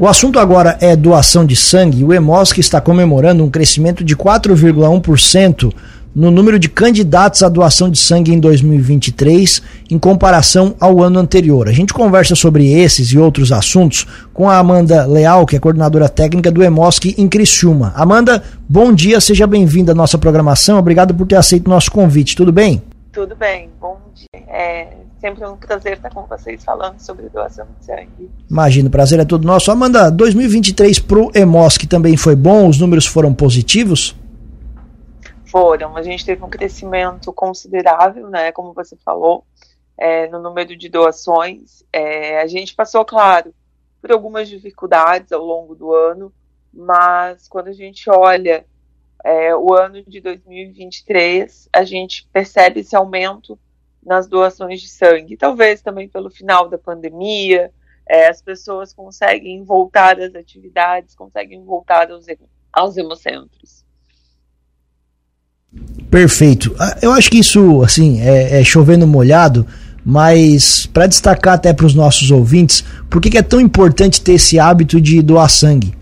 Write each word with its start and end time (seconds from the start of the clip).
O 0.00 0.08
assunto 0.08 0.38
agora 0.38 0.78
é 0.80 0.96
doação 0.96 1.44
de 1.44 1.54
sangue. 1.54 2.02
O 2.02 2.10
EMOSC 2.10 2.58
está 2.58 2.80
comemorando 2.80 3.44
um 3.44 3.50
crescimento 3.50 4.02
de 4.02 4.16
4,1% 4.16 5.70
no 6.14 6.30
número 6.30 6.58
de 6.58 6.70
candidatos 6.70 7.42
à 7.42 7.50
doação 7.50 7.90
de 7.90 7.98
sangue 7.98 8.32
em 8.32 8.40
2023 8.40 9.60
em 9.90 9.98
comparação 9.98 10.74
ao 10.80 11.02
ano 11.02 11.18
anterior. 11.18 11.68
A 11.68 11.72
gente 11.72 11.92
conversa 11.92 12.34
sobre 12.34 12.72
esses 12.72 13.08
e 13.08 13.18
outros 13.18 13.52
assuntos 13.52 14.06
com 14.32 14.48
a 14.48 14.56
Amanda 14.56 15.04
Leal, 15.04 15.44
que 15.44 15.56
é 15.56 15.60
coordenadora 15.60 16.08
técnica 16.08 16.50
do 16.50 16.62
EMOSC 16.62 17.14
em 17.18 17.28
Criciúma. 17.28 17.92
Amanda, 17.94 18.42
bom 18.66 18.94
dia, 18.94 19.20
seja 19.20 19.46
bem-vinda 19.46 19.92
à 19.92 19.94
nossa 19.94 20.16
programação. 20.16 20.78
Obrigado 20.78 21.12
por 21.12 21.26
ter 21.26 21.36
aceito 21.36 21.66
o 21.66 21.70
nosso 21.70 21.92
convite. 21.92 22.34
Tudo 22.34 22.50
bem? 22.50 22.80
Tudo 23.12 23.34
bem, 23.34 23.70
bom 23.80 24.00
dia. 24.14 24.44
É 24.46 24.96
sempre 25.20 25.44
um 25.46 25.56
prazer 25.56 25.94
estar 25.94 26.10
com 26.10 26.26
vocês 26.26 26.64
falando 26.64 26.98
sobre 27.00 27.28
doação 27.28 27.66
de 27.78 27.84
sangue. 27.84 28.30
Imagino, 28.48 28.88
o 28.88 28.90
prazer 28.90 29.18
é 29.20 29.24
todo 29.24 29.46
nosso. 29.46 29.70
Amanda, 29.70 30.10
2023 30.10 30.98
para 31.00 31.18
o 31.18 31.30
EMOSC 31.34 31.86
também 31.86 32.16
foi 32.16 32.36
bom? 32.36 32.68
Os 32.68 32.78
números 32.78 33.06
foram 33.06 33.34
positivos? 33.34 34.14
foram. 35.50 35.96
A 35.96 36.02
gente 36.02 36.24
teve 36.24 36.42
um 36.44 36.48
crescimento 36.48 37.32
considerável, 37.32 38.28
né, 38.30 38.52
como 38.52 38.72
você 38.72 38.96
falou, 39.04 39.44
é, 39.98 40.28
no 40.28 40.40
número 40.40 40.76
de 40.76 40.88
doações. 40.88 41.82
É, 41.92 42.40
a 42.40 42.46
gente 42.46 42.74
passou, 42.74 43.04
claro, 43.04 43.52
por 44.00 44.12
algumas 44.12 44.48
dificuldades 44.48 45.32
ao 45.32 45.44
longo 45.44 45.74
do 45.74 45.92
ano, 45.92 46.32
mas 46.72 47.48
quando 47.48 47.68
a 47.68 47.72
gente 47.72 48.08
olha 48.08 48.64
é, 49.24 49.54
o 49.54 49.74
ano 49.74 50.02
de 50.06 50.20
2023, 50.20 51.68
a 51.72 51.84
gente 51.84 52.28
percebe 52.32 52.80
esse 52.80 52.96
aumento 52.96 53.58
nas 54.04 54.26
doações 54.26 54.80
de 54.80 54.88
sangue. 54.88 55.36
Talvez 55.36 55.82
também 55.82 56.08
pelo 56.08 56.30
final 56.30 56.68
da 56.68 56.78
pandemia, 56.78 57.70
é, 58.08 58.28
as 58.28 58.42
pessoas 58.42 58.92
conseguem 58.92 59.62
voltar 59.64 60.18
às 60.20 60.34
atividades, 60.34 61.14
conseguem 61.14 61.62
voltar 61.64 62.10
aos, 62.10 62.26
aos 62.72 62.96
hemocentros. 62.96 63.84
Perfeito. 66.10 66.74
Ah, 66.78 66.98
eu 67.00 67.12
acho 67.12 67.30
que 67.30 67.38
isso, 67.38 67.82
assim, 67.82 68.20
é, 68.20 68.60
é 68.60 68.64
chovendo 68.64 69.06
molhado, 69.06 69.64
mas 70.04 70.86
para 70.86 71.06
destacar 71.06 71.54
até 71.54 71.72
para 71.72 71.86
os 71.86 71.94
nossos 71.94 72.30
ouvintes, 72.30 72.82
por 73.08 73.20
que, 73.20 73.30
que, 73.30 73.38
é 73.38 73.42
tão 73.42 73.60
importante 73.60 74.20
ter 74.20 74.32
esse 74.32 74.58
hábito 74.58 75.00
de 75.00 75.22
doar 75.22 75.48
sangue? 75.48 75.94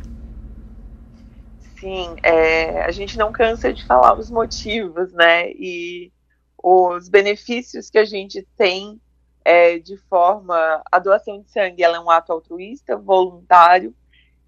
É, 2.23 2.83
a 2.83 2.91
gente 2.91 3.17
não 3.19 3.33
cansa 3.33 3.73
de 3.73 3.85
falar 3.87 4.19
os 4.19 4.31
motivos, 4.31 5.13
né? 5.13 5.51
E 5.51 6.13
os 6.63 7.09
benefícios 7.09 7.91
que 7.91 7.99
a 7.99 8.05
gente 8.05 8.47
tem 8.57 9.01
é, 9.45 9.79
de 9.79 9.97
forma. 9.97 10.83
A 10.91 10.99
doação 10.99 11.41
de 11.41 11.51
sangue 11.51 11.83
ela 11.83 11.97
é 11.97 12.01
um 12.01 12.11
ato 12.11 12.33
altruísta, 12.33 12.97
voluntário 12.97 13.95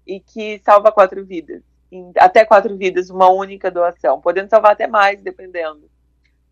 e 0.05 0.19
que 0.19 0.59
salva 0.59 0.91
quatro 0.91 1.25
vidas 1.25 1.63
em 1.91 2.11
até 2.17 2.45
quatro 2.45 2.75
vidas, 2.77 3.09
uma 3.09 3.29
única 3.29 3.69
doação, 3.69 4.21
podendo 4.21 4.49
salvar 4.49 4.71
até 4.71 4.87
mais, 4.87 5.21
dependendo. 5.21 5.89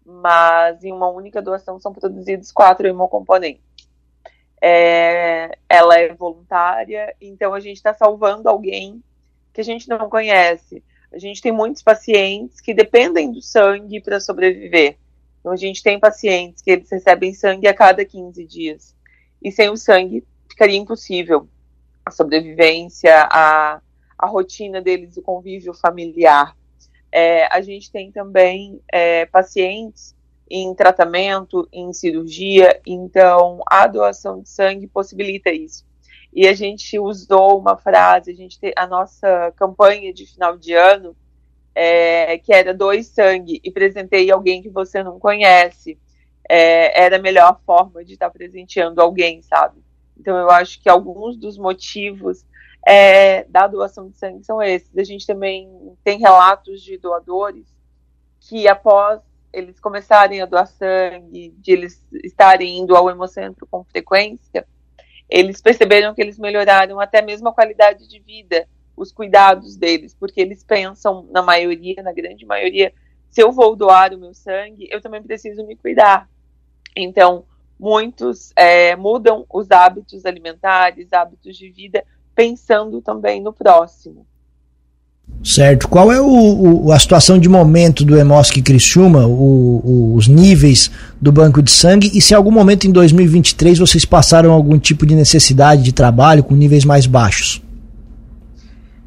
Mas 0.05 0.83
em 0.83 0.91
uma 0.91 1.07
única 1.07 1.41
doação 1.41 1.79
são 1.79 1.93
produzidos 1.93 2.51
quatro 2.51 2.87
hemocomponentes. 2.87 3.63
É, 4.61 5.57
ela 5.69 5.97
é 5.97 6.13
voluntária, 6.13 7.15
então 7.21 7.53
a 7.53 7.59
gente 7.61 7.77
está 7.77 7.93
salvando 7.93 8.49
alguém 8.49 9.01
que 9.53 9.61
a 9.61 9.63
gente 9.63 9.87
não 9.87 10.09
conhece. 10.09 10.83
A 11.11 11.17
gente 11.17 11.41
tem 11.41 11.51
muitos 11.51 11.81
pacientes 11.81 12.61
que 12.61 12.73
dependem 12.73 13.31
do 13.31 13.41
sangue 13.41 13.99
para 13.99 14.19
sobreviver. 14.19 14.97
Então 15.39 15.51
a 15.51 15.57
gente 15.57 15.81
tem 15.81 15.99
pacientes 15.99 16.61
que 16.61 16.71
eles 16.71 16.89
recebem 16.89 17.33
sangue 17.33 17.67
a 17.67 17.73
cada 17.73 18.05
15 18.05 18.45
dias. 18.45 18.95
E 19.41 19.51
sem 19.51 19.69
o 19.69 19.77
sangue 19.77 20.23
ficaria 20.49 20.77
impossível 20.77 21.47
a 22.05 22.11
sobrevivência, 22.11 23.27
a 23.31 23.81
a 24.19 24.27
rotina 24.27 24.81
deles, 24.81 25.15
o 25.15 25.21
convívio 25.21 25.73
familiar. 25.73 26.53
É, 27.09 27.45
a 27.45 27.61
gente 27.61 27.89
tem 27.89 28.11
também 28.11 28.81
é, 28.91 29.25
pacientes 29.25 30.13
em 30.51 30.75
tratamento, 30.75 31.67
em 31.71 31.93
cirurgia, 31.93 32.81
então 32.85 33.61
a 33.65 33.87
doação 33.87 34.41
de 34.41 34.49
sangue 34.49 34.87
possibilita 34.87 35.49
isso. 35.51 35.85
E 36.31 36.47
a 36.47 36.53
gente 36.53 36.99
usou 36.99 37.59
uma 37.59 37.77
frase, 37.77 38.31
a 38.31 38.35
gente 38.35 38.59
tem 38.59 38.71
a 38.75 38.85
nossa 38.85 39.51
campanha 39.55 40.13
de 40.13 40.25
final 40.25 40.57
de 40.57 40.73
ano, 40.73 41.15
é, 41.73 42.37
que 42.37 42.53
era 42.53 42.73
dois 42.73 43.07
sangue 43.07 43.59
e 43.63 43.71
presentei 43.71 44.29
alguém 44.29 44.61
que 44.61 44.69
você 44.69 45.01
não 45.01 45.19
conhece, 45.19 45.97
é, 46.47 47.03
era 47.03 47.17
a 47.17 47.21
melhor 47.21 47.59
forma 47.65 48.03
de 48.03 48.13
estar 48.13 48.29
presenteando 48.29 49.01
alguém, 49.01 49.41
sabe? 49.41 49.81
Então 50.17 50.37
eu 50.37 50.49
acho 50.49 50.81
que 50.81 50.89
alguns 50.89 51.37
dos 51.37 51.57
motivos 51.57 52.45
é, 52.85 53.43
da 53.45 53.67
doação 53.67 54.09
de 54.09 54.17
sangue 54.17 54.43
são 54.43 54.61
esses. 54.61 54.97
A 54.97 55.03
gente 55.03 55.25
também 55.25 55.69
tem 56.03 56.19
relatos 56.19 56.81
de 56.81 56.97
doadores 56.97 57.65
que 58.39 58.67
após 58.67 59.21
eles 59.51 59.79
começarem 59.79 60.41
a 60.41 60.45
doar 60.45 60.67
sangue, 60.67 61.53
de 61.57 61.71
eles 61.71 62.03
estarem 62.23 62.79
indo 62.79 62.95
ao 62.95 63.09
hemocentro 63.09 63.67
com 63.69 63.83
frequência, 63.83 64.65
eles 65.29 65.61
perceberam 65.61 66.13
que 66.13 66.21
eles 66.21 66.39
melhoraram 66.39 66.99
até 66.99 67.21
mesmo 67.21 67.49
a 67.49 67.53
qualidade 67.53 68.07
de 68.07 68.19
vida, 68.19 68.67
os 68.97 69.11
cuidados 69.11 69.77
deles, 69.77 70.15
porque 70.19 70.41
eles 70.41 70.63
pensam, 70.63 71.27
na 71.31 71.41
maioria, 71.41 72.01
na 72.01 72.11
grande 72.11 72.45
maioria, 72.45 72.91
se 73.29 73.41
eu 73.41 73.51
vou 73.51 73.75
doar 73.75 74.13
o 74.13 74.17
meu 74.17 74.33
sangue, 74.33 74.87
eu 74.91 75.01
também 75.01 75.21
preciso 75.21 75.65
me 75.65 75.75
cuidar. 75.75 76.27
Então, 76.95 77.45
muitos 77.79 78.51
é, 78.55 78.95
mudam 78.95 79.45
os 79.49 79.69
hábitos 79.71 80.25
alimentares, 80.25 81.13
hábitos 81.13 81.55
de 81.55 81.69
vida, 81.69 82.03
pensando 82.33 83.01
também 83.01 83.39
no 83.39 83.53
próximo. 83.53 84.25
Certo. 85.43 85.87
Qual 85.87 86.11
é 86.11 86.19
o, 86.19 86.85
o, 86.85 86.91
a 86.91 86.99
situação 86.99 87.39
de 87.39 87.47
momento 87.47 88.03
do 88.03 88.17
Hemosc 88.17 88.61
Criciúma, 88.61 89.25
o, 89.25 90.13
os 90.15 90.27
níveis 90.27 90.91
do 91.19 91.31
banco 91.31 91.61
de 91.61 91.71
sangue 91.71 92.11
e 92.13 92.21
se 92.21 92.33
em 92.33 92.37
algum 92.37 92.51
momento 92.51 92.85
em 92.85 92.91
2023 92.91 93.79
vocês 93.79 94.03
passaram 94.03 94.51
algum 94.51 94.77
tipo 94.77 95.05
de 95.05 95.15
necessidade 95.15 95.81
de 95.81 95.93
trabalho 95.93 96.43
com 96.43 96.53
níveis 96.55 96.83
mais 96.83 97.05
baixos? 97.05 97.63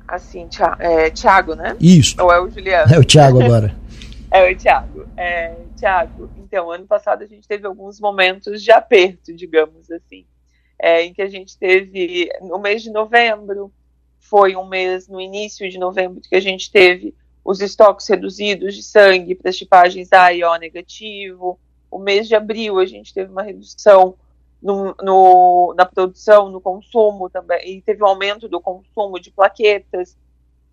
Assim, 0.09 0.49
é, 0.79 1.11
Thiago, 1.11 1.55
né? 1.55 1.77
Isso. 1.81 2.17
Ou 2.21 2.33
é 2.33 2.41
o 2.41 2.49
Juliano? 2.49 2.95
É 2.95 2.99
o 2.99 3.05
Thiago 3.05 3.43
agora. 3.43 3.75
é 4.31 4.51
o 4.51 4.57
Thiago. 4.57 5.07
É, 5.17 5.55
Thiago, 5.77 6.31
então, 6.39 6.71
ano 6.71 6.87
passado 6.87 7.23
a 7.23 7.27
gente 7.27 7.47
teve 7.47 7.67
alguns 7.67 8.01
momentos 8.01 8.63
de 8.63 8.71
aperto, 8.71 9.35
digamos 9.35 9.91
assim 9.91 10.25
é, 10.83 11.05
em 11.05 11.15
que 11.15 11.23
a 11.23 11.29
gente 11.29 11.57
teve 11.57 12.29
no 12.43 12.59
mês 12.59 12.83
de 12.83 12.91
novembro, 12.91 13.73
foi 14.23 14.57
um 14.57 14.67
mês 14.67 15.09
no 15.09 15.21
início 15.21 15.69
de 15.69 15.79
novembro 15.79 16.21
que 16.21 16.35
a 16.35 16.41
gente 16.41 16.71
teve 16.71 17.15
os 17.45 17.61
estoques 17.61 18.09
reduzidos 18.09 18.75
de 18.75 18.83
sangue 18.83 19.35
para 19.35 19.51
as 19.51 19.57
tipagens 19.57 20.13
A 20.13 20.33
e 20.33 20.45
O 20.45 20.57
negativo. 20.57 21.59
O 21.91 21.99
mês 21.99 22.29
de 22.29 22.35
abril 22.35 22.79
a 22.79 22.87
gente 22.87 23.13
teve 23.13 23.31
uma 23.31 23.43
redução 23.43 24.15
no, 24.63 24.95
no, 25.03 25.75
na 25.77 25.85
produção, 25.85 26.49
no 26.49 26.61
consumo 26.61 27.29
também, 27.29 27.79
e 27.79 27.83
teve 27.83 28.03
um 28.03 28.07
aumento 28.07 28.49
do 28.49 28.61
consumo 28.61 29.19
de 29.19 29.31
plaquetas. 29.31 30.17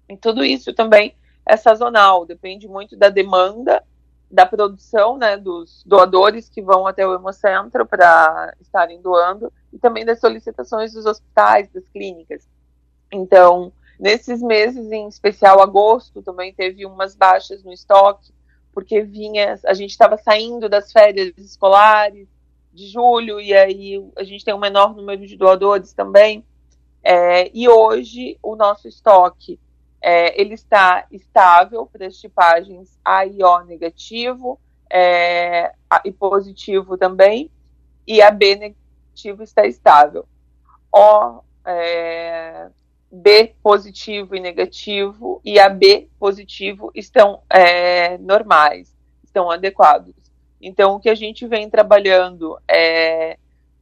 E 0.07 0.15
tudo 0.15 0.45
isso 0.45 0.73
também 0.73 1.15
é 1.45 1.57
sazonal, 1.57 2.25
depende 2.25 2.67
muito 2.67 2.95
da 2.95 3.09
demanda 3.09 3.83
da 4.31 4.45
produção, 4.45 5.17
né, 5.17 5.35
dos 5.35 5.83
doadores 5.85 6.47
que 6.47 6.61
vão 6.61 6.85
até 6.85 7.05
o 7.05 7.15
Hemocentro 7.15 7.85
para 7.85 8.53
estarem 8.61 9.01
doando 9.01 9.51
e 9.73 9.79
também 9.79 10.05
das 10.05 10.19
solicitações 10.19 10.93
dos 10.93 11.05
hospitais, 11.05 11.67
das 11.71 11.87
clínicas. 11.89 12.47
Então, 13.11 13.71
nesses 13.99 14.41
meses, 14.41 14.91
em 14.91 15.07
especial 15.07 15.61
agosto, 15.61 16.21
também 16.21 16.53
teve 16.53 16.85
umas 16.85 17.15
baixas 17.15 17.63
no 17.63 17.71
estoque, 17.71 18.31
porque 18.73 19.01
vinha, 19.01 19.59
a 19.65 19.73
gente 19.73 19.91
estava 19.91 20.17
saindo 20.17 20.69
das 20.69 20.91
férias 20.91 21.33
escolares 21.37 22.27
de 22.71 22.87
julho 22.87 23.41
e 23.41 23.53
aí 23.53 24.11
a 24.15 24.23
gente 24.23 24.45
tem 24.45 24.53
um 24.53 24.59
menor 24.59 24.95
número 24.95 25.25
de 25.25 25.35
doadores 25.35 25.93
também. 25.93 26.45
É, 27.03 27.49
e 27.53 27.67
hoje 27.67 28.37
o 28.43 28.55
nosso 28.55 28.87
estoque 28.87 29.59
é, 30.01 30.39
ele 30.39 30.53
está 30.53 31.05
estável 31.11 31.85
para 31.85 32.07
as 32.07 32.17
tipagens 32.17 32.97
A 33.03 33.25
e 33.25 33.43
O 33.43 33.63
negativo 33.63 34.59
é, 34.89 35.73
e 36.03 36.11
positivo 36.11 36.97
também, 36.97 37.51
e 38.07 38.21
a 38.21 38.31
B 38.31 38.55
negativo 38.55 39.43
está 39.43 39.65
estável. 39.65 40.25
O, 40.91 41.41
é, 41.65 42.69
B 43.11 43.53
positivo 43.63 44.35
e 44.35 44.39
negativo 44.39 45.41
e 45.43 45.59
a 45.59 45.67
B 45.67 46.07
positivo 46.19 46.91
estão 46.93 47.41
é, 47.49 48.17
normais, 48.19 48.93
estão 49.23 49.49
adequados. 49.49 50.13
Então, 50.61 50.95
o 50.95 50.99
que 50.99 51.09
a 51.09 51.15
gente 51.15 51.47
vem 51.47 51.69
trabalhando 51.69 52.57
é 52.67 53.37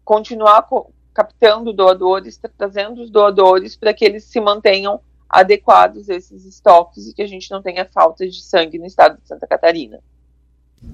continuar 0.06 0.68
captando 1.14 1.74
doadores, 1.74 2.40
trazendo 2.58 3.02
os 3.02 3.10
doadores 3.10 3.76
para 3.76 3.94
que 3.94 4.06
eles 4.06 4.24
se 4.24 4.40
mantenham 4.40 5.00
adequados 5.30 6.08
esses 6.08 6.46
estoques 6.46 7.08
e 7.08 7.14
que 7.14 7.22
a 7.22 7.28
gente 7.28 7.52
não 7.52 7.62
tenha 7.62 7.86
falta 7.86 8.26
de 8.28 8.42
sangue 8.42 8.78
no 8.78 8.86
estado 8.86 9.18
de 9.20 9.28
Santa 9.28 9.46
Catarina. 9.48 10.00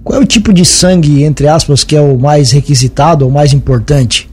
Qual 0.03 0.19
é 0.19 0.24
o 0.24 0.25
tipo 0.25 0.53
de 0.53 0.65
sangue, 0.65 1.24
entre 1.24 1.47
aspas, 1.47 1.83
que 1.83 1.95
é 1.95 2.01
o 2.01 2.18
mais 2.18 2.51
requisitado 2.51 3.25
ou 3.25 3.31
mais 3.31 3.53
importante? 3.53 4.30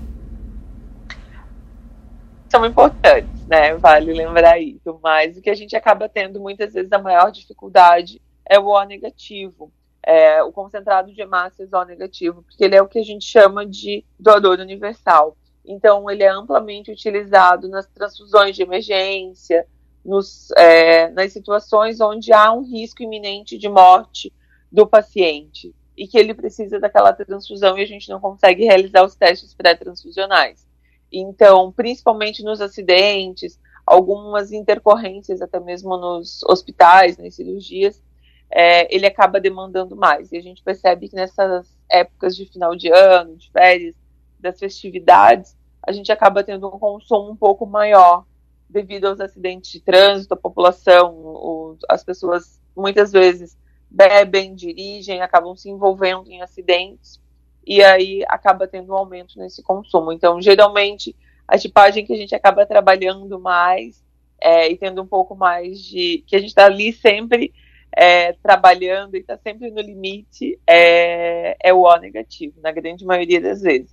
São 2.49 2.65
importantes. 2.65 3.40
Vale 3.81 4.13
lembrar 4.13 4.61
isso. 4.61 4.99
Mas 5.03 5.37
o 5.37 5.43
que 5.43 5.51
a 5.51 5.55
gente 5.55 5.75
acaba 5.75 6.09
tendo 6.09 6.41
muitas 6.41 6.73
vezes 6.75 6.93
a 6.93 6.99
maior 6.99 7.31
dificuldade 7.31 8.21
é 8.49 8.59
o 8.59 8.67
O 8.67 8.85
negativo. 8.85 9.73
É, 10.03 10.43
o 10.43 10.51
concentrado 10.51 11.13
de 11.13 11.21
hemácias 11.21 11.73
O 11.73 11.85
negativo, 11.85 12.43
porque 12.43 12.65
ele 12.65 12.75
é 12.75 12.81
o 12.81 12.89
que 12.89 12.99
a 12.99 13.05
gente 13.05 13.25
chama 13.25 13.67
de 13.67 14.05
doador 14.19 14.59
universal. 14.59 15.37
Então, 15.65 16.11
ele 16.11 16.23
é 16.23 16.29
amplamente 16.29 16.91
utilizado 16.91 17.69
nas 17.69 17.87
transfusões 17.87 18.57
de 18.57 18.63
emergência, 18.63 19.67
nos, 20.05 20.51
é, 20.53 21.11
nas 21.11 21.33
situações 21.33 22.01
onde 22.01 22.33
há 22.33 22.53
um 22.53 22.63
risco 22.63 23.03
iminente 23.03 23.59
de 23.59 23.69
morte 23.69 24.33
do 24.73 24.87
paciente 24.87 25.75
e 25.97 26.07
que 26.07 26.19
ele 26.19 26.33
precisa 26.33 26.81
daquela 26.81 27.13
transfusão 27.13 27.77
e 27.77 27.83
a 27.83 27.87
gente 27.87 28.09
não 28.09 28.21
consegue 28.21 28.65
realizar 28.65 29.05
os 29.05 29.15
testes 29.15 29.53
pré-transfusionais. 29.53 30.67
Então, 31.13 31.71
principalmente 31.73 32.43
nos 32.43 32.61
acidentes, 32.61 33.59
algumas 33.91 34.53
intercorrências, 34.53 35.43
até 35.43 35.59
mesmo 35.59 35.97
nos 35.97 36.43
hospitais, 36.45 37.19
nas 37.19 37.35
cirurgias, 37.35 38.01
é, 38.49 38.95
ele 38.95 39.05
acaba 39.05 39.41
demandando 39.41 39.97
mais. 39.97 40.31
E 40.31 40.37
a 40.37 40.41
gente 40.41 40.63
percebe 40.63 41.09
que 41.09 41.17
nessas 41.17 41.67
épocas 41.89 42.37
de 42.37 42.47
final 42.47 42.77
de 42.77 42.89
ano, 42.89 43.37
de 43.37 43.51
férias, 43.51 43.97
das 44.39 44.59
festividades, 44.61 45.57
a 45.83 45.91
gente 45.91 46.13
acaba 46.13 46.45
tendo 46.45 46.69
um 46.69 46.79
consumo 46.79 47.33
um 47.33 47.37
pouco 47.37 47.67
maior 47.67 48.25
devido 48.69 49.07
aos 49.07 49.21
acidentes 49.21 49.73
de 49.73 49.81
trânsito, 49.81 50.35
a 50.35 50.37
população, 50.37 51.13
o, 51.13 51.77
as 51.89 52.05
pessoas 52.05 52.61
muitas 52.77 53.11
vezes 53.11 53.59
bebem, 53.91 54.55
dirigem, 54.55 55.21
acabam 55.21 55.57
se 55.57 55.69
envolvendo 55.69 56.31
em 56.31 56.41
acidentes 56.41 57.21
e 57.67 57.83
aí 57.83 58.25
acaba 58.29 58.69
tendo 58.69 58.93
um 58.93 58.97
aumento 58.97 59.37
nesse 59.37 59.63
consumo. 59.65 60.13
Então, 60.13 60.41
geralmente, 60.41 61.17
a 61.51 61.59
tipagem 61.59 62.07
que 62.07 62.13
a 62.13 62.17
gente 62.17 62.33
acaba 62.33 62.65
trabalhando 62.65 63.41
mais 63.41 64.01
é, 64.41 64.71
e 64.71 64.77
tendo 64.77 65.03
um 65.03 65.07
pouco 65.07 65.35
mais 65.35 65.83
de. 65.83 66.23
que 66.27 66.37
a 66.37 66.39
gente 66.39 66.51
está 66.51 66.67
ali 66.67 66.93
sempre 66.93 67.53
é, 67.95 68.33
trabalhando 68.35 69.17
e 69.17 69.19
está 69.19 69.37
sempre 69.37 69.69
no 69.69 69.81
limite 69.81 70.57
é, 70.65 71.57
é 71.61 71.75
o 71.75 71.81
O 71.81 71.97
negativo, 71.99 72.55
na 72.63 72.71
grande 72.71 73.05
maioria 73.05 73.41
das 73.41 73.63
vezes. 73.63 73.91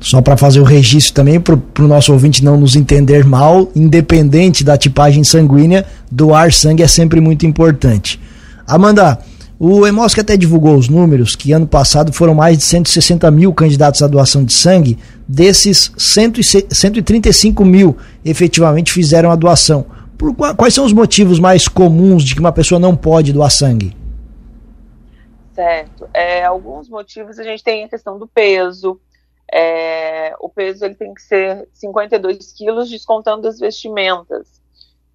Só 0.00 0.20
para 0.20 0.36
fazer 0.36 0.60
o 0.60 0.64
registro 0.64 1.14
também, 1.14 1.40
para 1.40 1.54
o 1.54 1.88
nosso 1.88 2.12
ouvinte 2.12 2.44
não 2.44 2.58
nos 2.58 2.74
entender 2.74 3.24
mal, 3.24 3.70
independente 3.74 4.64
da 4.64 4.76
tipagem 4.76 5.22
sanguínea, 5.22 5.86
doar 6.10 6.52
sangue 6.52 6.82
é 6.82 6.88
sempre 6.88 7.20
muito 7.20 7.46
importante. 7.46 8.20
Amanda, 8.66 9.18
o 9.60 9.84
Emosc 9.86 10.16
até 10.18 10.36
divulgou 10.36 10.76
os 10.76 10.88
números 10.88 11.34
que 11.34 11.52
ano 11.52 11.66
passado 11.66 12.12
foram 12.12 12.34
mais 12.34 12.56
de 12.58 12.64
160 12.64 13.28
mil 13.30 13.52
candidatos 13.52 14.02
à 14.02 14.06
doação 14.06 14.44
de 14.44 14.52
sangue, 14.52 14.96
desses 15.26 15.92
135 15.98 17.64
mil 17.64 17.96
efetivamente 18.24 18.92
fizeram 18.92 19.30
a 19.30 19.36
doação. 19.36 19.84
Por, 20.16 20.34
quais 20.34 20.74
são 20.74 20.84
os 20.84 20.92
motivos 20.92 21.40
mais 21.40 21.66
comuns 21.66 22.22
de 22.22 22.34
que 22.34 22.40
uma 22.40 22.52
pessoa 22.52 22.78
não 22.78 22.96
pode 22.96 23.32
doar 23.32 23.50
sangue? 23.50 23.96
Certo. 25.54 26.08
É, 26.14 26.44
alguns 26.44 26.88
motivos 26.88 27.38
a 27.38 27.42
gente 27.42 27.64
tem 27.64 27.84
a 27.84 27.88
questão 27.88 28.16
do 28.16 28.28
peso, 28.28 29.00
é, 29.52 30.34
o 30.40 30.48
peso 30.48 30.84
ele 30.84 30.94
tem 30.94 31.12
que 31.12 31.22
ser 31.22 31.66
52 31.72 32.52
quilos, 32.52 32.88
descontando 32.90 33.48
as 33.48 33.58
vestimentas. 33.58 34.46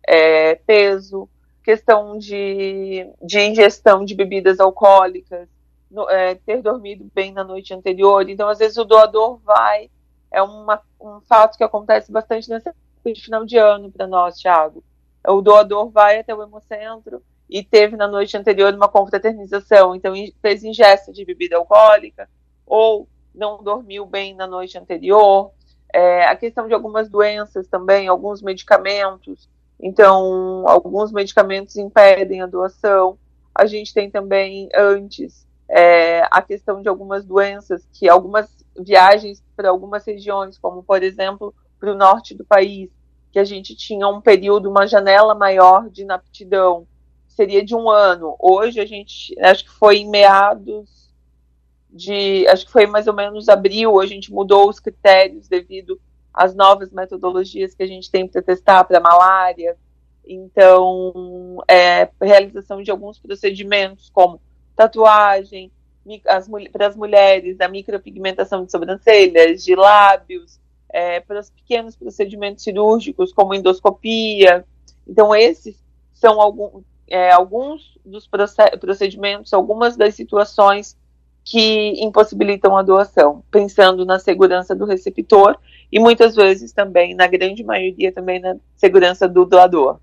É, 0.05 0.55
peso, 0.67 1.29
questão 1.63 2.17
de, 2.17 3.07
de 3.21 3.39
ingestão 3.39 4.03
de 4.03 4.13
bebidas 4.13 4.59
alcoólicas, 4.59 5.47
no, 5.89 6.09
é, 6.09 6.35
ter 6.35 6.61
dormido 6.61 7.09
bem 7.13 7.31
na 7.31 7.43
noite 7.43 7.73
anterior. 7.73 8.27
Então, 8.29 8.49
às 8.49 8.59
vezes, 8.59 8.77
o 8.77 8.83
doador 8.83 9.39
vai. 9.43 9.89
É 10.31 10.41
uma, 10.41 10.81
um 10.99 11.21
fato 11.21 11.57
que 11.57 11.63
acontece 11.63 12.11
bastante 12.11 12.49
nessa 12.49 12.73
de 13.05 13.21
final 13.21 13.45
de 13.45 13.57
ano 13.57 13.91
para 13.91 14.07
nós, 14.07 14.37
Thiago. 14.37 14.83
O 15.27 15.41
doador 15.41 15.89
vai 15.89 16.19
até 16.19 16.33
o 16.33 16.41
hemocentro 16.41 17.21
e 17.49 17.63
teve 17.63 17.95
na 17.95 18.07
noite 18.07 18.35
anterior 18.37 18.73
uma 18.73 18.87
confraternização, 18.87 19.95
então 19.95 20.13
fez 20.41 20.63
ingesta 20.63 21.11
de 21.11 21.25
bebida 21.25 21.57
alcoólica, 21.57 22.29
ou 22.65 23.07
não 23.35 23.61
dormiu 23.61 24.05
bem 24.05 24.33
na 24.33 24.47
noite 24.47 24.77
anterior, 24.77 25.51
é, 25.93 26.25
a 26.25 26.35
questão 26.35 26.67
de 26.67 26.73
algumas 26.73 27.09
doenças 27.09 27.67
também, 27.67 28.07
alguns 28.07 28.41
medicamentos. 28.41 29.47
Então, 29.85 30.63
alguns 30.65 31.11
medicamentos 31.11 31.75
impedem 31.75 32.41
a 32.41 32.45
doação. 32.45 33.19
A 33.53 33.65
gente 33.65 33.93
tem 33.93 34.09
também, 34.09 34.69
antes, 34.73 35.45
é, 35.69 36.25
a 36.31 36.41
questão 36.41 36.81
de 36.81 36.87
algumas 36.87 37.25
doenças, 37.25 37.85
que 37.91 38.07
algumas 38.07 38.49
viagens 38.79 39.43
para 39.57 39.69
algumas 39.69 40.05
regiões, 40.05 40.57
como, 40.57 40.81
por 40.81 41.03
exemplo, 41.03 41.53
para 41.77 41.91
o 41.91 41.97
norte 41.97 42.33
do 42.33 42.45
país, 42.45 42.89
que 43.29 43.37
a 43.37 43.43
gente 43.43 43.75
tinha 43.75 44.07
um 44.07 44.21
período, 44.21 44.69
uma 44.69 44.87
janela 44.87 45.35
maior 45.35 45.89
de 45.89 46.03
inaptidão, 46.03 46.87
seria 47.27 47.61
de 47.61 47.75
um 47.75 47.89
ano. 47.89 48.37
Hoje, 48.39 48.79
a 48.79 48.85
gente, 48.85 49.37
acho 49.41 49.65
que 49.65 49.71
foi 49.71 49.97
em 49.97 50.09
meados 50.09 51.11
de, 51.89 52.47
acho 52.47 52.65
que 52.65 52.71
foi 52.71 52.87
mais 52.87 53.05
ou 53.05 53.13
menos 53.13 53.49
abril, 53.49 53.99
a 53.99 54.05
gente 54.05 54.31
mudou 54.31 54.69
os 54.69 54.79
critérios 54.79 55.49
devido 55.49 55.99
às 56.33 56.55
novas 56.55 56.91
metodologias 56.91 57.75
que 57.75 57.83
a 57.83 57.87
gente 57.87 58.09
tem 58.09 58.27
para 58.27 58.41
testar 58.41 58.83
para 58.85 58.99
malária. 58.99 59.77
Então, 60.25 61.61
é, 61.67 62.09
realização 62.21 62.81
de 62.81 62.89
alguns 62.89 63.19
procedimentos, 63.19 64.09
como 64.09 64.41
tatuagem, 64.75 65.71
para 66.71 66.87
as 66.87 66.95
mulheres, 66.95 67.59
a 67.61 67.67
micropigmentação 67.67 68.65
de 68.65 68.71
sobrancelhas, 68.71 69.63
de 69.63 69.75
lábios, 69.75 70.59
é, 70.89 71.19
para 71.19 71.39
os 71.39 71.49
pequenos 71.49 71.95
procedimentos 71.95 72.63
cirúrgicos, 72.63 73.33
como 73.33 73.53
endoscopia. 73.53 74.65
Então, 75.07 75.35
esses 75.35 75.81
são 76.13 76.83
é, 77.07 77.31
alguns 77.31 77.97
dos 78.05 78.27
procedimentos, 78.79 79.53
algumas 79.53 79.95
das 79.97 80.15
situações 80.15 80.97
que 81.43 82.01
impossibilitam 82.01 82.77
a 82.77 82.81
doação, 82.81 83.43
pensando 83.51 84.05
na 84.05 84.19
segurança 84.19 84.73
do 84.73 84.85
receptor 84.85 85.57
e 85.93 85.99
muitas 85.99 86.35
vezes 86.35 86.73
também, 86.73 87.13
na 87.13 87.27
grande 87.27 87.63
maioria, 87.63 88.11
também 88.11 88.41
na 88.41 88.55
segurança 88.75 89.29
do 89.29 89.45
doador. 89.45 89.99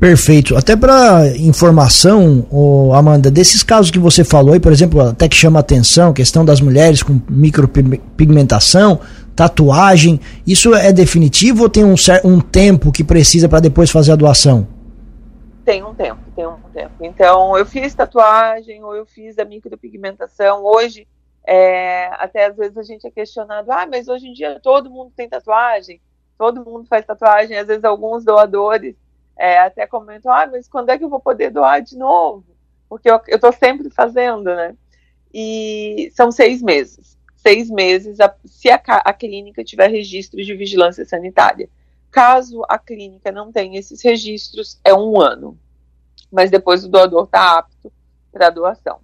Perfeito. 0.00 0.56
Até 0.56 0.74
para 0.74 1.28
informação, 1.36 2.44
Amanda, 2.92 3.30
desses 3.30 3.62
casos 3.62 3.92
que 3.92 4.00
você 4.00 4.24
falou, 4.24 4.52
aí, 4.52 4.58
por 4.58 4.72
exemplo, 4.72 5.00
até 5.00 5.28
que 5.28 5.36
chama 5.36 5.60
atenção, 5.60 6.12
questão 6.12 6.44
das 6.44 6.60
mulheres 6.60 7.04
com 7.04 7.20
micropigmentação, 7.30 8.98
tatuagem, 9.36 10.20
isso 10.44 10.74
é 10.74 10.92
definitivo 10.92 11.62
ou 11.62 11.68
tem 11.68 11.84
um, 11.84 11.94
um 12.24 12.40
tempo 12.40 12.90
que 12.90 13.04
precisa 13.04 13.48
para 13.48 13.60
depois 13.60 13.92
fazer 13.92 14.10
a 14.10 14.16
doação? 14.16 14.66
Tem 15.64 15.84
um 15.84 15.94
tempo, 15.94 16.20
tem 16.34 16.48
um 16.48 16.56
tempo. 16.74 16.94
Então, 17.00 17.56
eu 17.56 17.64
fiz 17.64 17.94
tatuagem 17.94 18.82
ou 18.82 18.96
eu 18.96 19.06
fiz 19.06 19.38
a 19.38 19.44
micropigmentação. 19.44 20.64
Hoje, 20.64 21.06
é, 21.46 22.06
até 22.12 22.46
às 22.46 22.56
vezes 22.56 22.76
a 22.76 22.82
gente 22.82 23.06
é 23.06 23.10
questionado, 23.10 23.70
ah, 23.70 23.86
mas 23.86 24.08
hoje 24.08 24.28
em 24.28 24.32
dia 24.32 24.58
todo 24.60 24.90
mundo 24.90 25.12
tem 25.14 25.28
tatuagem, 25.28 26.00
todo 26.38 26.64
mundo 26.64 26.86
faz 26.86 27.04
tatuagem. 27.04 27.56
Às 27.56 27.66
vezes 27.66 27.84
alguns 27.84 28.24
doadores 28.24 28.96
é, 29.36 29.58
até 29.58 29.86
comentam, 29.86 30.32
ah, 30.32 30.46
mas 30.46 30.68
quando 30.68 30.90
é 30.90 30.98
que 30.98 31.04
eu 31.04 31.10
vou 31.10 31.20
poder 31.20 31.50
doar 31.50 31.82
de 31.82 31.96
novo? 31.96 32.44
Porque 32.88 33.10
eu 33.10 33.20
estou 33.28 33.52
sempre 33.52 33.90
fazendo, 33.90 34.44
né? 34.44 34.74
E 35.32 36.10
são 36.14 36.30
seis 36.30 36.62
meses. 36.62 37.18
Seis 37.36 37.68
meses 37.68 38.20
a, 38.20 38.34
se 38.46 38.70
a, 38.70 38.80
a 38.86 39.12
clínica 39.12 39.62
tiver 39.62 39.88
registro 39.88 40.42
de 40.42 40.54
vigilância 40.54 41.04
sanitária. 41.04 41.68
Caso 42.10 42.62
a 42.68 42.78
clínica 42.78 43.32
não 43.32 43.52
tenha 43.52 43.78
esses 43.78 44.00
registros, 44.00 44.78
é 44.84 44.94
um 44.94 45.20
ano. 45.20 45.58
Mas 46.30 46.50
depois 46.50 46.84
o 46.84 46.88
doador 46.88 47.24
está 47.24 47.58
apto 47.58 47.92
para 48.32 48.50
doação. 48.50 49.00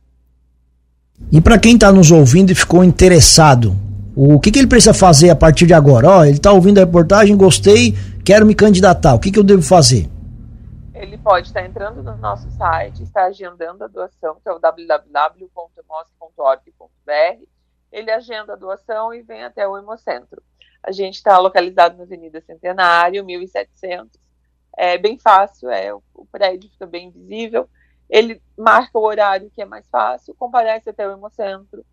E 1.33 1.41
para 1.41 1.59
quem 1.59 1.75
está 1.75 1.93
nos 1.93 2.11
ouvindo 2.11 2.51
e 2.51 2.55
ficou 2.55 2.83
interessado, 2.83 3.77
o 4.17 4.41
que, 4.41 4.51
que 4.51 4.59
ele 4.59 4.67
precisa 4.67 4.93
fazer 4.93 5.31
a 5.31 5.37
partir 5.37 5.67
de 5.67 5.73
agora? 5.73 6.09
Ó, 6.09 6.25
ele 6.25 6.37
está 6.37 6.53
ouvindo 6.53 6.79
a 6.79 6.85
reportagem, 6.85 7.37
gostei, 7.37 7.95
quero 8.25 8.45
me 8.45 8.55
candidatar. 8.55 9.15
O 9.15 9.21
que, 9.21 9.31
que 9.31 9.39
eu 9.39 9.45
devo 9.45 9.63
fazer? 9.63 10.09
Ele 10.93 11.17
pode 11.17 11.47
estar 11.47 11.65
entrando 11.65 12.03
no 12.03 12.17
nosso 12.17 12.51
site, 12.51 13.03
está 13.03 13.25
agendando 13.25 13.85
a 13.85 13.87
doação, 13.87 14.37
que 14.43 14.49
é 14.49 14.53
o 14.53 14.59
www.hemosc.org.br. 14.59 17.45
Ele 17.93 18.11
agenda 18.11 18.53
a 18.53 18.57
doação 18.57 19.15
e 19.15 19.23
vem 19.23 19.45
até 19.45 19.67
o 19.67 19.79
Hemocentro. 19.79 20.43
A 20.83 20.93
gente 20.93 21.15
está 21.15 21.39
localizado 21.39 21.97
na 21.97 22.05
Avenida 22.05 22.41
Centenário, 22.41 23.25
1700. 23.25 24.19
É 24.77 24.99
bem 24.99 25.19
fácil, 25.19 25.71
é, 25.71 25.93
o 25.95 26.27
prédio 26.31 26.71
fica 26.71 26.87
bem 26.87 27.11
visível. 27.11 27.69
Ele 28.11 28.43
marca 28.59 28.99
o 28.99 29.05
horário 29.05 29.51
que 29.51 29.63
é 29.63 29.65
mais 29.65 29.89
fácil, 29.89 30.35
comparece 30.35 30.91
até 30.91 31.09
o 31.09 31.13
Hemocentro 31.13 31.85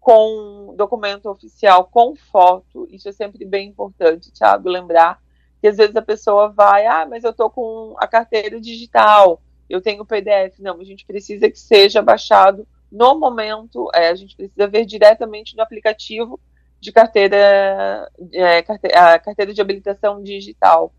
com 0.00 0.74
documento 0.76 1.30
oficial, 1.30 1.86
com 1.86 2.14
foto. 2.14 2.86
Isso 2.90 3.08
é 3.08 3.12
sempre 3.12 3.44
bem 3.44 3.68
importante, 3.68 4.32
Thiago, 4.32 4.68
lembrar 4.68 5.20
que 5.60 5.68
às 5.68 5.78
vezes 5.78 5.96
a 5.96 6.02
pessoa 6.02 6.50
vai, 6.50 6.86
ah, 6.86 7.06
mas 7.08 7.24
eu 7.24 7.30
estou 7.30 7.48
com 7.48 7.94
a 7.98 8.06
carteira 8.06 8.60
digital, 8.60 9.40
eu 9.68 9.80
tenho 9.80 10.04
PDF. 10.04 10.58
Não, 10.60 10.78
a 10.78 10.84
gente 10.84 11.06
precisa 11.06 11.50
que 11.50 11.58
seja 11.58 12.02
baixado 12.02 12.68
no 12.92 13.18
momento, 13.18 13.88
é, 13.94 14.08
a 14.08 14.14
gente 14.14 14.36
precisa 14.36 14.68
ver 14.68 14.84
diretamente 14.84 15.56
no 15.56 15.62
aplicativo 15.62 16.38
de 16.78 16.92
carteira, 16.92 18.08
é, 18.32 18.62
carteira, 18.62 19.14
a 19.14 19.18
carteira 19.18 19.54
de 19.54 19.60
habilitação 19.60 20.22
digital. 20.22 20.92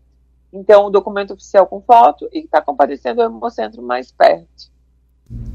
Então, 0.56 0.86
o 0.86 0.90
documento 0.90 1.34
oficial 1.34 1.66
com 1.66 1.80
foto 1.82 2.28
e 2.32 2.40
está 2.40 2.62
comparecendo 2.62 3.20
ao 3.20 3.28
Hemocentro 3.28 3.82
mais 3.82 4.10
perto. 4.10 4.74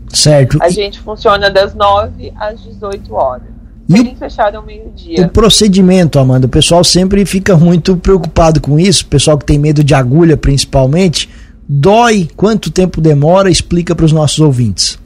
Certo. 0.09 0.57
A 0.61 0.69
gente 0.69 0.99
funciona 0.99 1.49
das 1.49 1.73
9 1.73 2.33
às 2.37 2.61
18 2.61 3.13
horas. 3.13 3.47
Bem 3.89 4.15
fechado 4.15 4.55
ao 4.55 4.63
meio-dia. 4.63 5.25
O 5.25 5.29
procedimento, 5.29 6.19
Amanda, 6.19 6.45
o 6.45 6.49
pessoal 6.49 6.83
sempre 6.83 7.25
fica 7.25 7.57
muito 7.57 7.97
preocupado 7.97 8.61
com 8.61 8.79
isso, 8.79 9.03
o 9.03 9.07
pessoal 9.07 9.37
que 9.37 9.45
tem 9.45 9.59
medo 9.59 9.83
de 9.83 9.93
agulha 9.93 10.37
principalmente. 10.37 11.29
Dói? 11.67 12.29
Quanto 12.37 12.71
tempo 12.71 13.01
demora? 13.01 13.49
Explica 13.49 13.95
para 13.95 14.05
os 14.05 14.11
nossos 14.11 14.39
ouvintes. 14.39 14.99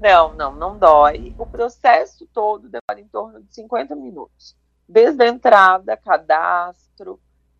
Não, 0.00 0.34
não, 0.34 0.54
não 0.54 0.78
dói. 0.78 1.34
O 1.36 1.44
processo 1.44 2.26
todo 2.32 2.68
demora 2.68 3.00
em 3.00 3.08
torno 3.08 3.40
de 3.40 3.54
50 3.54 3.94
minutos. 3.96 4.54
Desde 4.88 5.22
a 5.24 5.28
entrada, 5.28 5.96
cadastro, 5.96 7.18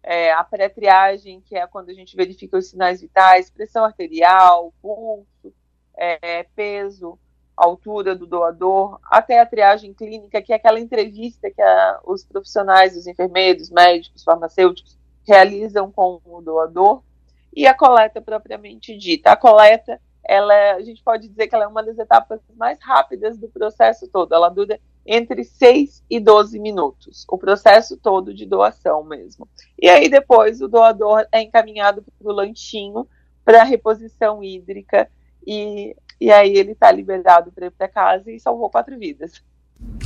é, 0.08 0.32
a 0.32 0.42
pré-triagem, 0.42 1.42
que 1.42 1.54
é 1.54 1.66
quando 1.66 1.90
a 1.90 1.92
gente 1.92 2.16
verifica 2.16 2.56
os 2.56 2.70
sinais 2.70 3.02
vitais, 3.02 3.50
pressão 3.50 3.84
arterial, 3.84 4.72
pulso, 4.80 5.52
é, 5.94 6.44
peso, 6.56 7.18
altura 7.54 8.16
do 8.16 8.26
doador, 8.26 8.98
até 9.04 9.38
a 9.38 9.44
triagem 9.44 9.92
clínica, 9.92 10.40
que 10.40 10.50
é 10.50 10.56
aquela 10.56 10.80
entrevista 10.80 11.50
que 11.50 11.60
a, 11.60 12.00
os 12.06 12.24
profissionais, 12.24 12.96
os 12.96 13.06
enfermeiros, 13.06 13.68
médicos, 13.68 14.24
farmacêuticos 14.24 14.98
realizam 15.26 15.92
com 15.92 16.22
o 16.24 16.40
doador, 16.40 17.02
e 17.54 17.66
a 17.66 17.74
coleta 17.74 18.18
propriamente 18.22 18.96
dita. 18.96 19.32
A 19.32 19.36
coleta 19.36 20.00
ela 20.24 20.54
é, 20.54 20.70
a 20.72 20.80
gente 20.80 21.02
pode 21.02 21.28
dizer 21.28 21.48
que 21.48 21.54
ela 21.54 21.64
é 21.64 21.68
uma 21.68 21.82
das 21.82 21.98
etapas 21.98 22.40
mais 22.56 22.78
rápidas 22.80 23.36
do 23.36 23.48
processo 23.48 24.08
todo. 24.08 24.34
Ela 24.34 24.48
dura 24.48 24.80
entre 25.06 25.44
6 25.44 26.04
e 26.08 26.20
12 26.20 26.58
minutos, 26.58 27.24
o 27.28 27.38
processo 27.38 27.96
todo 27.96 28.34
de 28.34 28.44
doação 28.44 29.02
mesmo. 29.02 29.48
E 29.80 29.88
aí 29.88 30.08
depois 30.08 30.60
o 30.60 30.68
doador 30.68 31.26
é 31.32 31.40
encaminhado 31.40 32.02
para 32.02 32.28
o 32.30 32.34
lanchinho 32.34 33.06
para 33.44 33.64
reposição 33.64 34.44
hídrica 34.44 35.10
e, 35.46 35.96
e 36.20 36.30
aí 36.30 36.54
ele 36.54 36.72
está 36.72 36.92
liberado 36.92 37.50
para 37.50 37.66
ir 37.66 37.70
para 37.70 37.88
casa 37.88 38.30
e 38.30 38.38
salvou 38.38 38.68
quatro 38.68 38.98
vidas. 38.98 39.42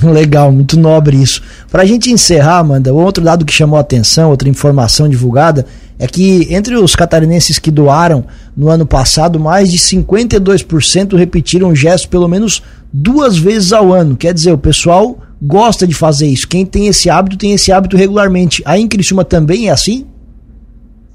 Legal, 0.03 0.51
muito 0.51 0.79
nobre 0.79 1.17
isso. 1.17 1.43
Para 1.71 1.83
a 1.83 1.87
gente 1.87 2.11
encerrar, 2.11 2.59
Amanda, 2.59 2.93
outro 2.93 3.23
dado 3.23 3.45
que 3.45 3.53
chamou 3.53 3.77
a 3.77 3.83
atenção, 3.83 4.31
outra 4.31 4.49
informação 4.49 5.09
divulgada, 5.09 5.67
é 5.99 6.07
que 6.07 6.53
entre 6.53 6.77
os 6.77 6.97
catarinenses 6.97 7.59
que 7.59 7.71
doaram 7.71 8.25
no 8.57 8.69
ano 8.69 8.85
passado, 8.85 9.39
mais 9.39 9.71
de 9.71 9.79
52% 9.79 11.17
repetiram 11.17 11.69
o 11.69 11.77
gesto 11.77 12.09
pelo 12.09 12.27
menos 12.27 12.63
duas 12.93 13.39
vezes 13.39 13.73
ao 13.73 13.93
ano. 13.93 14.17
Quer 14.17 14.35
dizer, 14.35 14.53
o 14.53 14.59
pessoal 14.59 15.19
gosta 15.41 15.87
de 15.87 15.95
fazer 15.95 16.27
isso. 16.27 16.49
Quem 16.49 16.67
tem 16.67 16.89
esse 16.89 17.09
hábito, 17.09 17.37
tem 17.37 17.53
esse 17.53 17.71
hábito 17.71 17.97
regularmente. 17.97 18.63
Aí 18.65 18.81
em 18.81 18.89
Criciúma 18.89 19.25
também 19.25 19.69
é 19.69 19.73
assim? 19.73 20.07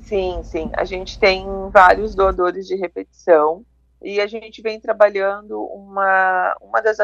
Sim, 0.05 0.39
sim. 0.43 0.69
A 0.73 0.85
gente 0.85 1.19
tem 1.19 1.45
vários 1.73 2.15
doadores 2.15 2.65
de 2.65 2.75
repetição 2.75 3.61
e 4.01 4.21
a 4.21 4.27
gente 4.27 4.61
vem 4.61 4.79
trabalhando 4.79 5.61
uma, 5.63 6.55
uma 6.61 6.81
das 6.81 6.97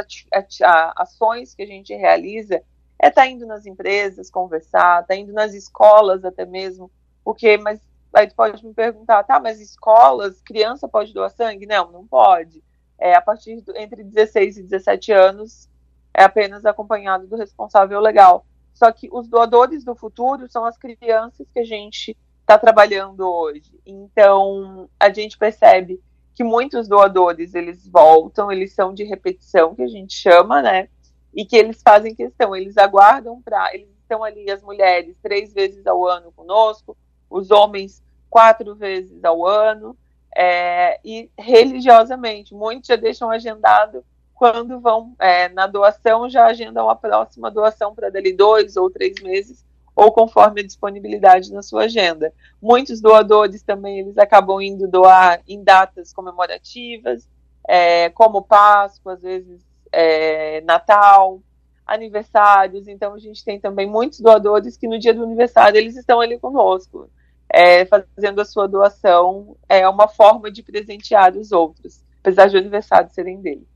ações 0.96 1.56
que 1.56 1.64
a 1.64 1.66
gente 1.68 1.94
realiza 1.94 2.62
é 3.00 3.08
estar 3.08 3.24
tá 3.24 3.28
indo 3.28 3.46
nas 3.46 3.66
empresas 3.66 4.30
conversar, 4.30 5.02
estar 5.02 5.08
tá 5.08 5.16
indo 5.16 5.34
nas 5.34 5.54
escolas 5.54 6.24
até 6.24 6.46
mesmo, 6.46 6.92
porque, 7.24 7.58
mas 7.58 7.82
aí 8.14 8.28
tu 8.28 8.36
pode 8.36 8.64
me 8.66 8.74
perguntar, 8.74 9.24
tá, 9.24 9.40
mas 9.40 9.60
escolas, 9.60 10.42
criança 10.42 10.88
pode 10.88 11.14
doar 11.14 11.32
sangue? 11.32 11.66
Não, 11.66 11.92
não 11.92 12.06
pode. 12.06 12.64
É, 13.00 13.16
a 13.16 13.22
partir 13.22 13.60
do, 13.62 13.76
entre 13.76 14.04
16 14.04 14.58
e 14.58 14.64
17 14.64 15.12
anos 15.12 15.70
é 16.14 16.24
apenas 16.24 16.64
acompanhado 16.64 17.26
do 17.28 17.36
responsável 17.36 18.00
legal. 18.00 18.46
Só 18.74 18.92
que 18.92 19.10
os 19.12 19.28
doadores 19.28 19.84
do 19.84 19.96
futuro 19.96 20.50
são 20.50 20.64
as 20.66 20.78
crianças 20.78 21.48
que 21.52 21.60
a 21.60 21.66
gente 21.66 22.16
está 22.42 22.58
trabalhando 22.58 23.22
hoje. 23.22 23.80
Então, 23.86 24.90
a 25.00 25.12
gente 25.12 25.38
percebe 25.38 26.02
que 26.36 26.44
muitos 26.44 26.88
doadores 26.88 27.54
eles 27.54 27.88
voltam, 27.88 28.52
eles 28.52 28.74
são 28.74 28.94
de 28.94 29.04
repetição, 29.04 29.76
que 29.76 29.84
a 29.84 29.88
gente 29.88 30.14
chama, 30.16 30.62
né? 30.62 30.90
E 31.34 31.46
que 31.46 31.56
eles 31.56 31.82
fazem 31.82 32.16
questão, 32.16 32.56
eles 32.56 32.78
aguardam 32.78 33.42
para. 33.42 33.74
Eles 33.74 33.90
estão 34.02 34.24
ali, 34.24 34.50
as 34.50 34.62
mulheres, 34.62 35.16
três 35.22 35.54
vezes 35.54 35.86
ao 35.88 36.06
ano 36.08 36.32
conosco, 36.32 36.98
os 37.30 37.52
homens, 37.52 38.04
quatro 38.30 38.76
vezes 38.76 39.24
ao 39.24 39.46
ano, 39.46 39.98
é, 40.36 41.00
e 41.04 41.30
religiosamente, 41.38 42.54
muitos 42.54 42.88
já 42.88 42.96
deixam 42.96 43.30
agendado 43.30 44.04
quando 44.34 44.80
vão 44.80 45.16
é, 45.20 45.48
na 45.50 45.68
doação, 45.68 46.28
já 46.28 46.48
agendam 46.48 46.90
a 46.90 46.96
próxima 46.96 47.52
doação 47.52 47.94
para 47.94 48.10
dali 48.10 48.34
dois 48.34 48.76
ou 48.76 48.90
três 48.90 49.22
meses 49.22 49.64
ou 49.96 50.12
conforme 50.12 50.62
a 50.62 50.66
disponibilidade 50.66 51.52
na 51.52 51.62
sua 51.62 51.84
agenda. 51.84 52.34
Muitos 52.62 53.00
doadores 53.00 53.62
também 53.62 54.00
eles 54.00 54.18
acabam 54.18 54.62
indo 54.62 54.88
doar 54.88 55.42
em 55.48 55.64
datas 55.64 56.12
comemorativas, 56.14 57.28
é, 57.68 58.10
como 58.10 58.42
Páscoa, 58.42 59.14
às 59.14 59.22
vezes 59.22 59.62
é, 59.92 60.62
Natal, 60.62 61.42
aniversários. 61.86 62.88
Então 62.88 63.14
a 63.14 63.20
gente 63.20 63.44
tem 63.44 63.60
também 63.60 63.88
muitos 63.88 64.20
doadores 64.20 64.78
que 64.78 64.88
no 64.88 65.00
dia 65.00 65.14
do 65.14 65.24
aniversário 65.24 65.78
eles 65.78 65.96
estão 65.96 66.20
ali 66.20 66.40
conosco, 66.40 67.10
é, 67.50 67.86
fazendo 67.86 68.42
a 68.42 68.46
sua 68.46 68.68
doação. 68.68 69.56
É 69.70 69.88
uma 69.88 70.08
forma 70.08 70.52
de 70.52 70.64
presentear 70.64 71.36
os 71.38 71.52
outros, 71.52 72.04
apesar 72.20 72.48
de 72.48 72.56
o 72.56 72.60
aniversário 72.60 73.10
serem 73.12 73.40
deles. 73.42 73.73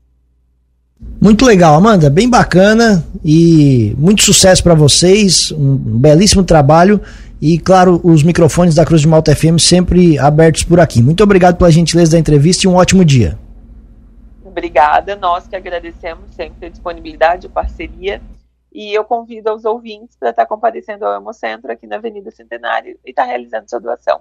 Muito 1.00 1.44
legal, 1.44 1.74
Amanda, 1.74 2.10
bem 2.10 2.28
bacana 2.28 3.04
e 3.24 3.94
muito 3.96 4.22
sucesso 4.22 4.62
para 4.62 4.74
vocês, 4.74 5.52
um 5.52 5.76
belíssimo 5.76 6.42
trabalho 6.42 7.00
e, 7.40 7.58
claro, 7.58 8.00
os 8.02 8.22
microfones 8.22 8.74
da 8.74 8.84
Cruz 8.84 9.02
de 9.02 9.08
Malta 9.08 9.34
FM 9.34 9.58
sempre 9.60 10.18
abertos 10.18 10.64
por 10.64 10.80
aqui. 10.80 11.00
Muito 11.00 11.22
obrigado 11.22 11.56
pela 11.56 11.70
gentileza 11.70 12.12
da 12.12 12.18
entrevista 12.18 12.66
e 12.66 12.68
um 12.68 12.74
ótimo 12.74 13.04
dia. 13.04 13.38
Obrigada, 14.44 15.14
nós 15.14 15.46
que 15.46 15.54
agradecemos 15.54 16.34
sempre 16.34 16.66
a 16.66 16.70
disponibilidade, 16.70 17.46
a 17.46 17.50
parceria 17.50 18.20
e 18.72 18.92
eu 18.92 19.04
convido 19.04 19.52
os 19.54 19.64
ouvintes 19.64 20.16
para 20.16 20.30
estar 20.30 20.46
comparecendo 20.46 21.04
ao 21.04 21.20
Hemocentro 21.20 21.70
aqui 21.70 21.86
na 21.86 21.96
Avenida 21.96 22.30
Centenário 22.30 22.98
e 23.04 23.10
estar 23.10 23.24
realizando 23.24 23.70
sua 23.70 23.80
doação. 23.80 24.20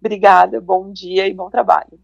Obrigada, 0.00 0.60
bom 0.60 0.90
dia 0.90 1.26
e 1.26 1.34
bom 1.34 1.48
trabalho. 1.50 1.98